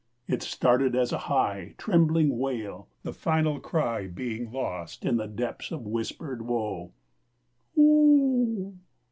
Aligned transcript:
It 0.27 0.41
started 0.41 0.95
as 0.95 1.11
a 1.13 1.17
high, 1.29 1.75
trembling 1.77 2.39
wail, 2.39 2.87
the 3.03 3.13
final 3.13 3.59
cry 3.59 4.07
being 4.07 4.51
lost 4.51 5.05
in 5.05 5.17
the 5.17 5.27
depths 5.27 5.69
of 5.69 5.85
whispered 5.85 6.41
woe: 6.41 6.91
Oo 7.77 7.81
ooh! 7.83 8.77